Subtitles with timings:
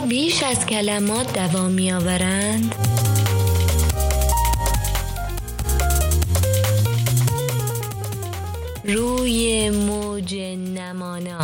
[0.00, 2.74] بیش از کلمات دوام می آورند؟
[8.84, 10.34] روی موج
[10.74, 11.38] نمانا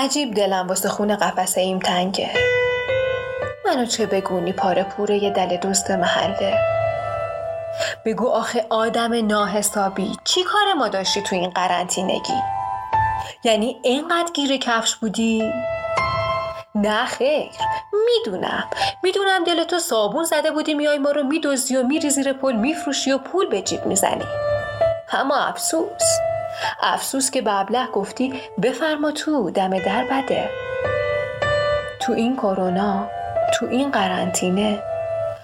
[0.00, 2.30] عجیب دلم واسه خونه قفسه ایم تنگه.
[3.66, 6.58] منو چه بگونی پاره پوره یه دل دوست محله.
[8.04, 12.42] بگو آخه آدم ناحسابی چی کار ما داشتی تو این قرنطینگی؟
[13.44, 15.52] یعنی اینقدر گیر کفش بودی؟
[16.74, 17.50] نه خیر
[17.92, 18.64] می‌دونم.
[19.02, 23.12] می‌دونم دل تو صابون زده بودی میای ما رو میدوزی و میری زیر پل میفروشی
[23.12, 24.24] و پول به جیب می‌زنی.
[25.12, 26.29] اما افسوس.
[26.82, 30.50] افسوس که به گفتی بفرما تو دم در بده.
[32.00, 33.08] تو این کرونا
[33.54, 34.82] تو این قرنطینه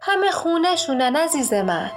[0.00, 1.90] همه خونه شونن عزیز من.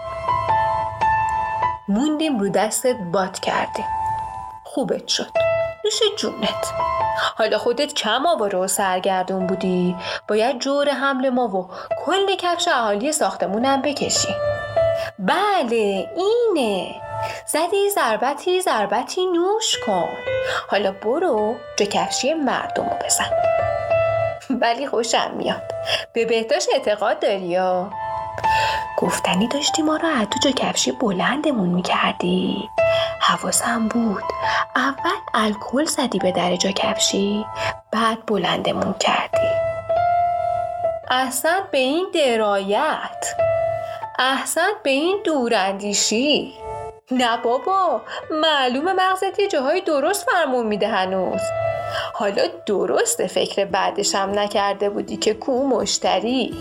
[1.87, 3.85] موندیم رو دستت باد کردیم.
[4.63, 5.31] خوبت شد.
[5.85, 6.73] نوش جونت.
[7.37, 9.95] حالا خودت کم آواره و سرگردون بودی.
[10.27, 11.69] باید جور حمل ما و
[12.05, 14.35] کل کفش اهالی ساختمونم بکشی.
[15.19, 16.95] بله اینه.
[17.45, 20.09] زدی ضربتی ضربتی نوش کن.
[20.67, 21.55] حالا برو
[21.91, 23.29] کفشی مردم رو بزن.
[24.49, 25.71] ولی خوشم میاد.
[26.13, 27.91] به بهتاش اعتقاد داری یا؟
[28.97, 32.69] گفتنی داشتی ما رو از تو کفشی بلندمون می‌کردی.
[33.19, 34.23] حواسم بود.
[34.75, 37.45] اول الکل زدی به درجا کفشی
[37.91, 39.47] بعد بلندمون کردی.
[41.09, 43.35] احسن به این درایت.
[44.19, 46.62] احسن به این دوراندیشی.
[47.11, 51.41] نه بابا معلومه مغزت یه جاهای درست فرمون میده هنوز.
[52.13, 56.53] حالا درسته فکر بعدشم نکرده بودی که کو مشتری؟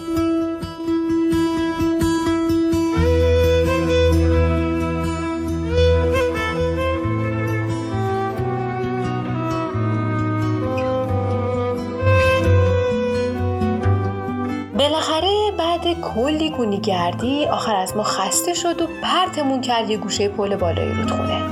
[16.02, 20.88] کلی گونی گردی آخر از ما خسته شد و پرتمون کرد یه گوشه پل بالای
[20.88, 21.42] رودخونه.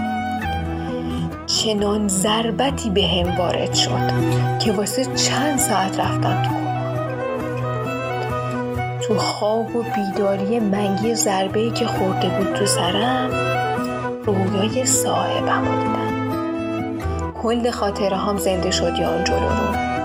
[1.46, 4.10] چنان ضربتی به هم وارد شد
[4.58, 6.60] که واسه چند ساعت رفتم تو
[9.06, 13.30] تو خواب و بیداری منگی ضربه که خورده بود تو سرم
[14.26, 16.10] رویای صاحبم دیدم.
[17.42, 19.99] کل خاطره هم زنده شد یا اون جلو رو.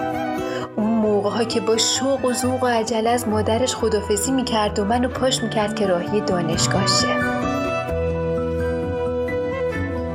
[1.26, 5.44] موقع که با شوق و ذوق و عجله از مادرش خدافزی می‌کرد و منو پاش
[5.44, 7.08] می‌کرد که راهی دانشگاه شه.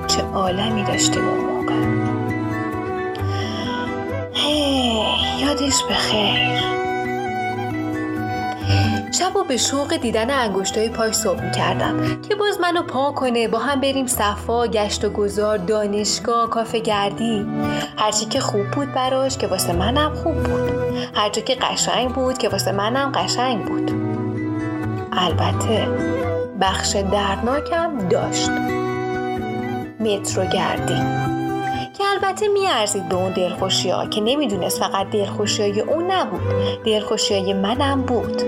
[0.07, 1.75] چه عالمی داشتیم اون موقع.
[4.35, 5.03] هی
[5.41, 6.90] یادش بخیر.
[9.13, 13.59] شب و به شوق دیدن انگشتای پاش صبح می‌کردم که باز منو پا کنه با
[13.59, 17.47] هم بریم صفا گشت و گذار دانشگاه کافه گردی.
[17.97, 20.71] هرچی که خوب بود براش که واسه منم خوب بود.
[21.15, 23.91] هرچی که قشنگ بود که واسه منم قشنگ بود.
[25.13, 25.89] البته
[26.61, 28.51] بخش دردناکم داشت.
[30.01, 31.31] مترو گردی.
[31.99, 36.41] که البته میارزید به اون دلخوشی ها که نمی‌دونست فقط دلخوشی های اون نبود
[36.85, 38.43] دلخوشی های منم بود.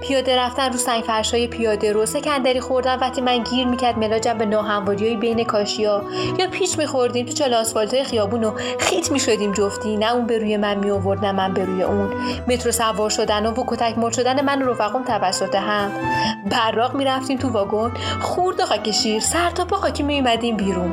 [0.00, 4.46] پیاده رفتن رو سنگ فرشای پیاده رو سکندری خوردن وقتی من گیر می‌کرد ملاجم به
[4.46, 6.04] ناهمواری بین کاشیا
[6.38, 9.96] یا پیچ میخوردیم تو چال آسفالتای خیابون و خیت می‌شدیم جفتی.
[9.96, 12.10] نه اون به روی من میآورد نه من به روی اون.
[12.48, 15.90] مترو سوار شدن و کتک مر شدن من و رفقام توسط هم.
[16.50, 17.92] براق می‌رفتیم تو واگن.
[18.20, 20.92] خورد خاک شیر سر تا پا خاکی میومدیم بیرون.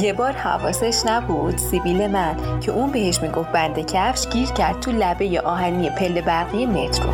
[0.00, 1.58] یه بار حواسش نبود.
[1.58, 6.66] سیبیل من که اون بهش می‌گفت بنده کفش گیر کرد تو لبه آهنی پله برقی
[6.66, 7.10] مترو.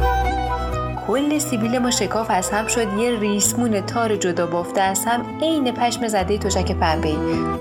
[1.06, 2.92] کل سیبیل ما شکاف از هم شد.
[2.92, 7.14] یه ریسمون تار جدا بافته از هم عین پشم زده تشک پنبه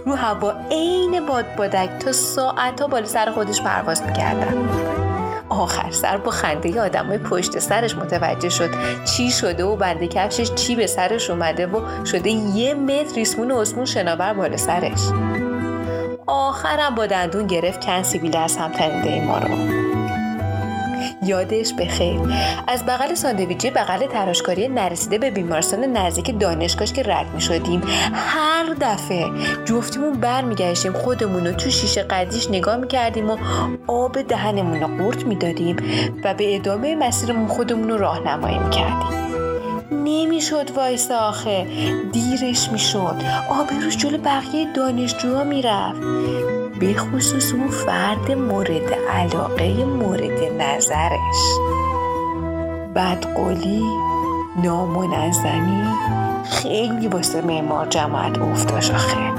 [0.05, 4.69] رو هوا عین باد بادک تا ساعتها بالا سر خودش پرواز می‌کردن.
[5.49, 8.69] آخر سر با خنده آدمای پشت سرش متوجه شد
[9.05, 13.85] چی شده و بنده کفشش چی به سرش اومده و شده یه متر ریسمون اسمون
[13.85, 14.99] شناور بالا سرش.
[16.27, 19.78] آخرم با دندون گرفت کن سیبیل از هم تنیده ما رو.
[21.23, 22.19] یادش بخیر.
[22.67, 27.81] از بغل ساندویچی بغل تراشکاری نرسیده به بیمارستان نزدیک دانشگاهش که رد می شدیم
[28.13, 29.25] هر دفعه
[29.65, 33.37] جفتیمون برمیگشتیم خودمون رو تو شیشه قدیش نگاه می‌کردیم و
[33.87, 35.75] آب دهنمون رو قورت می‌دادیم
[36.23, 39.19] و به ادامه مسیرمون خودمون رو راهنمایی می‌کردیم.
[39.91, 41.67] نمی‌شد وایس آخه.
[42.11, 43.15] دیرش می‌شد.
[43.49, 46.01] آبروش جلو بقیه دانشجوها می‌رفت.
[46.79, 51.59] به خصوص اون فرد مورد علاقه مورد نظرش.
[52.95, 53.83] بدقولی
[54.63, 55.83] نامنظمی
[56.51, 59.31] خیلی واسه معمار جماعت افتاش آخه.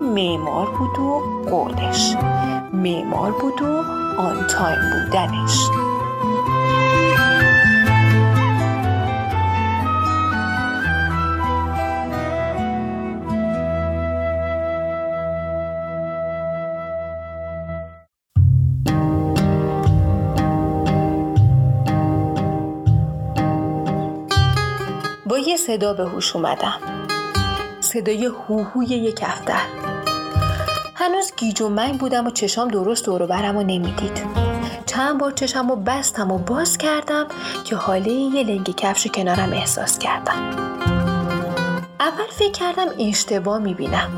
[0.00, 2.16] معمار بود و قولش.
[2.72, 3.82] معمار بود و
[4.20, 5.83] آن تایم بودنش.
[25.56, 26.80] صدا به هوش اومدم.
[27.80, 29.62] صدای هوهوی یک کفتر
[30.94, 34.22] هنوز گیج و منگ بودم و چشام درست دورو برم و نمی‌دید.
[34.86, 37.26] چند بار چشم و بستم و باز کردم
[37.64, 40.50] که حاله یه لنگ کفش کنارم احساس کردم.
[42.00, 44.10] اول فکر کردم اشتباه می‌بینم.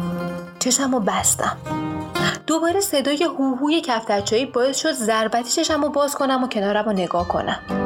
[0.59, 1.57] چشم و بستم.
[2.47, 7.29] دوباره صدای هوهوی کفترچایی باعث شد ضربتی چشم و باز کنم و کنارم رو نگاه
[7.29, 7.86] کنم.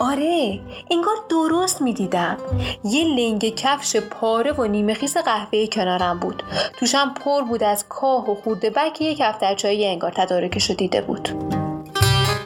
[0.00, 0.60] آره
[0.90, 2.36] انگار درست می‌دیدم.
[2.84, 6.42] یه لنگ کفش پاره و نیمه خیس قهوه‌ای کنارم بود.
[6.78, 11.28] توشم پر بود از کاه و خورده بک یه کفترچایی انگار تدارکش دیده بود.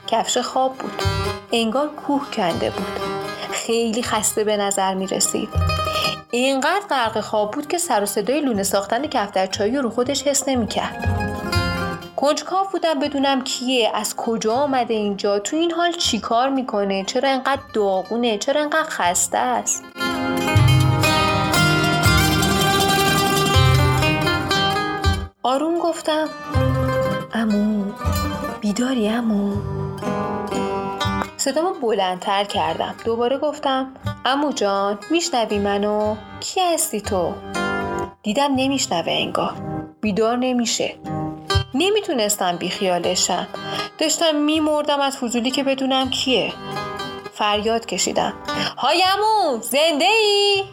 [0.06, 1.02] کفش خواب بود.
[1.52, 3.00] انگار کوه کنده بود.
[3.52, 5.48] خیلی خسته به نظر می رسید
[6.30, 10.66] اینقدر غرق خواب بود که سر و صدای لونه ساختن کفترچایی رو خودش حس نمی
[10.66, 11.31] کرد
[12.22, 17.28] کنجکاو بودم بدونم کیه از کجا آمده اینجا تو این حال چی کار می‌کنه؟ چرا
[17.28, 19.84] انقدر داغونه؟ چرا انقدر خسته است؟
[25.42, 26.28] آروم گفتم
[27.34, 27.92] امو
[28.60, 29.56] بیداری امو.
[31.36, 32.94] صدامو بلندتر کردم.
[33.04, 37.34] دوباره گفتم امو جان میشنوی منو؟ کی هستی تو؟
[38.22, 39.54] دیدم نمیشنوه انگار.
[40.00, 40.94] بیدار نمیشه.
[41.74, 43.46] نمی‌تونستم بیخیالشم.
[43.98, 46.52] داشتم میمردم از فضولی که بدونم کیه.
[47.34, 48.32] فریاد کشیدم.
[48.76, 50.64] هایمو زنده ای؟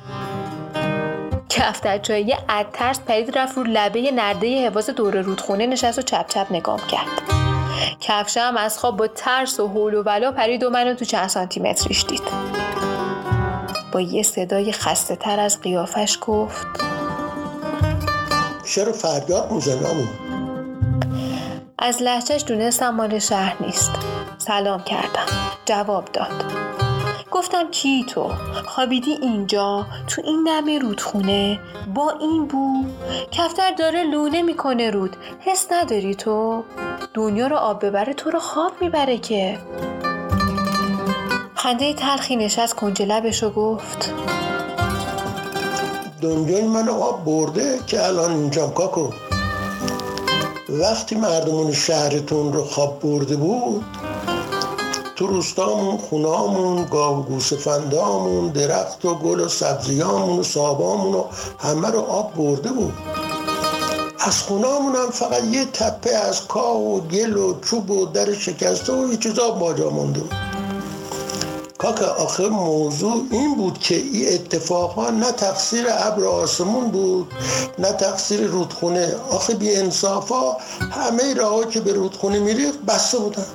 [1.49, 6.47] کفترچایی از ترس پرید رفت رو لبه نرده حواس دور رودخونه نشست و چپ چپ
[6.51, 7.21] نگام کرد.
[7.99, 12.05] کفشم از خواب با ترس و حول و ولا پرید و منو تو چند سانتیمتریش
[12.05, 12.23] دید.
[13.91, 16.67] با یه صدای خسته تر از قیافش گفت
[18.65, 20.09] چرا فریاد می‌زنم
[21.81, 23.91] از لحچش دونستم مال شهر نیست.
[24.37, 25.25] سلام کردم.
[25.65, 26.43] جواب داد.
[27.31, 28.31] گفتم کی تو؟
[28.65, 31.59] خوابیدی اینجا؟ تو این نم رودخونه؟
[31.95, 32.85] با این بو؟
[33.31, 35.15] کفتر داره لونه می‌کنه رود.
[35.39, 36.63] حس نداری تو؟
[37.13, 39.57] دنیا رو آب ببره تو رو خواب می‌بره که.
[41.55, 44.13] خنده تلخی نشست کنج لبش و گفت.
[46.21, 49.09] دنیای من آب برده که الان اینجام کاکو.
[50.71, 53.85] وقتی مردمون شهرتون رو خواب برده بود
[55.15, 61.23] تو روستامون خونامون گاو گوسفندامون درخت و گل و سبزیامون و سابامون و
[61.59, 62.93] همه رو آب برده بود.
[64.19, 68.93] از خونامون هم فقط یه تپه از کاه و گل و چوب و در شکسته
[68.93, 70.48] و یه چیزا باجا مونده بود.
[71.79, 77.33] کاکا آخه موضوع این بود که این اتفاقها نه تقصیر ابر آسمون بود
[77.79, 79.15] نه تقصیر رودخونه.
[79.31, 80.57] آخه بی انصافا
[80.91, 83.45] همه راه که به رودخونه میریخت بسته بودن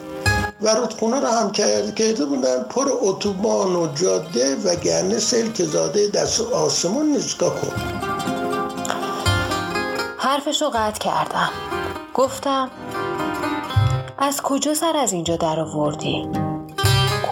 [0.62, 2.62] و رودخونه رو هم کرده بودن.
[2.62, 7.50] پر اتوبان و جاده و گرنه سیل که زاده دست آسمون نیست کن
[10.19, 11.50] حرفش رو قطع کردم.
[12.14, 12.71] گفتم
[14.19, 16.54] از کجا سر از اینجا در آوردی؟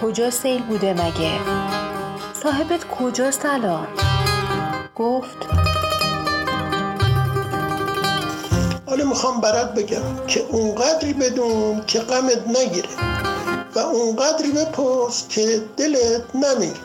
[0.03, 1.41] کجا سیل بوده مگه؟
[2.43, 3.87] صاحبت کجاست الان؟
[4.97, 5.37] گفت
[8.87, 12.89] حالا می‌خوام برات بگم که اونقدری بدون که غمت نگیره
[13.75, 16.81] و اونقدری بپرس که دلت نمیره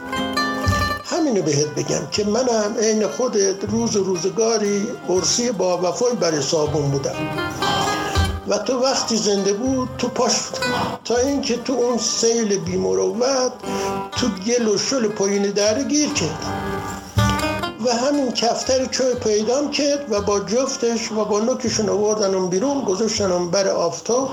[1.06, 7.16] همینو بهت بگم که منم عین خودت روز روزگاری عرصی با وفای برای صابون بودم
[8.48, 10.34] و تو وقتی زنده بود تو پاش
[11.06, 13.52] تا اینکه تو اون سیل بیمروت
[14.12, 16.46] تو گل و شل پایین دره گیر کرد.
[17.86, 23.50] و همین کفتر چای پیدام کرد و با جفتش و با نوکشون آوردن بیرون گذاشتن
[23.50, 24.30] بر آفتاب.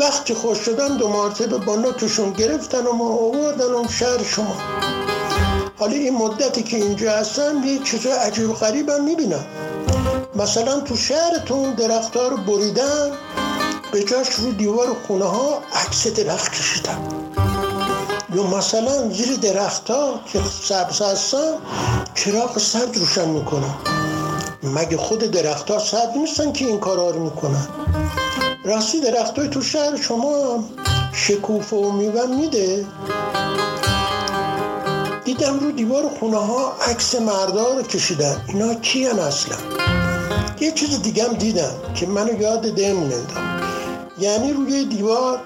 [0.00, 4.56] وقتی خوش شدن دو مرتبه با نوکشون گرفتن و آوردن اون شهر شما.
[5.78, 9.44] حالا این مدتی که اینجا هستم یه چیزای عجیب غریب هم می‌بینم.
[10.38, 13.10] مثلا تو شهرتون درختها رو بریدن
[13.92, 16.98] به جاش رو دیوار خونه ها عکس درخت کشیدن.
[18.34, 21.52] یا مثلا زیر درخت ها که سبز هستن
[22.14, 23.74] چراغ سرد روشن می‌کنن.
[24.62, 27.68] مگه خود درخت ها سرد نیستن که این کارا رو می‌کنن؟
[28.64, 30.64] راستی درخت های تو شهر شما
[31.12, 32.86] شکوفه و میوه میده؟
[35.24, 38.44] دیدم رو دیوار خونه ها عکس مردا رو کشیدن.
[38.48, 39.97] اینا کیان اصلا؟
[40.60, 42.96] یه چیز دیگه هم دیدم که منو یاد ده
[44.18, 45.40] یعنی روی دیوار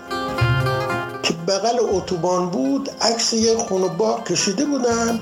[1.22, 3.90] که بغل اتوبان بود عکس یه خونه
[4.28, 5.20] کشیده بودن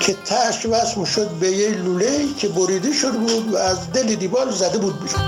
[0.00, 4.50] که تش وصل شد به یه لوله که بریده شده بود و از دل دیوار
[4.50, 5.22] زده بود بیرون.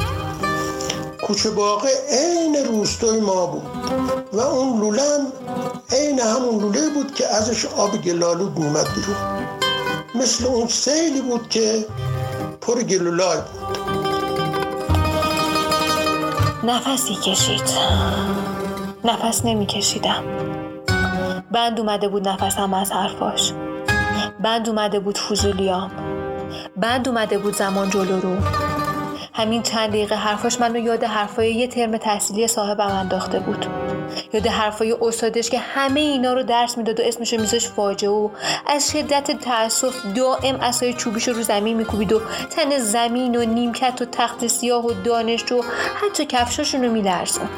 [1.27, 3.63] کوچه باغ عین روستای ما بود
[4.33, 5.19] و اون لوله
[5.93, 9.49] عین همون لوله بود که ازش آب گلالود میمد بیرون.
[10.15, 11.87] مثل اون سیلی بود که
[12.61, 13.80] پر گلولای بود.
[16.65, 17.63] نفسی کشید.
[19.05, 20.25] نفس نمیکشیدم.
[21.53, 23.53] بند اومده بود نفسم از حرفاش
[24.41, 25.91] بند اومده بود فوزولیام
[26.77, 28.37] بند اومده بود زمان جلو رو.
[29.41, 33.67] همین چند دقیقه حرفاش منو یاد حرفای یه ترم تحصیلی صاحبم انداخته بود.
[34.33, 38.29] یاد حرفای استادش که همه اینا رو درس می‌داد و اسمشو میذاش فاجعه و
[38.67, 42.21] از شدت تاسف دائم اسای چوبیش رو زمین میکوبید و
[42.51, 45.65] تن زمین و نیمکت و تخت سیاه و دانش و
[46.03, 47.49] حتی کفشاشون رو میلرزوند.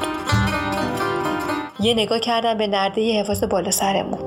[1.79, 4.19] یه نگاه کردم به نرده یه حفاظ بالا سرمون.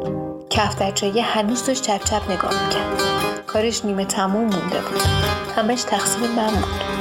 [0.51, 3.03] کفترچه هنوز داشت چپ چپ نگاه می‌کرد.
[3.47, 5.03] کارش نیمه تموم مونده بود.
[5.57, 6.97] همش تقصیر من بود.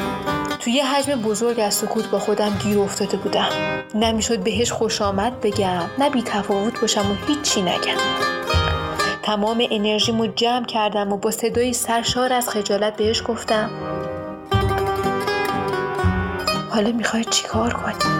[0.65, 3.49] توی یه حجم بزرگ از سکوت با خودم گیر افتاده بودم.
[3.95, 7.97] نمی‌شد بهش خوش آمد بگم نه بی تفاوت باشم و هیچی نگم.
[9.23, 13.69] تمام انرژیمو جمع کردم و با صدای سرشار از خجالت بهش گفتم
[16.69, 18.11] حالا می‌خوای چیکار کنی؟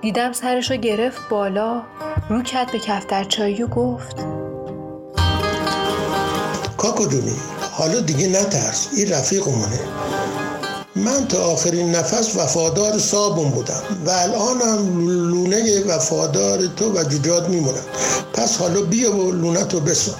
[0.00, 1.82] دیدم سرشو گرفت بالا
[2.28, 4.16] رو کرد به کفترچایی و گفت
[6.76, 7.36] کاکو جونی
[7.72, 9.80] حالا دیگه نترس این رفیقمونه.
[11.04, 17.84] من تا آخرین نفس وفادار صابون بودم و الانم لونه وفادار تو و ججاد میمونم.
[18.34, 20.14] پس حالا بیا و لونه تو بساز.